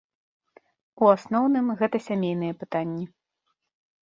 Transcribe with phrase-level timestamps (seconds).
[1.03, 3.05] У асноўным, гэта сямейныя пытанні.